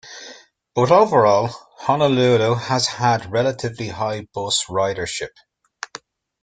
[0.73, 5.29] But overall, Honolulu has had relatively high bus ridership.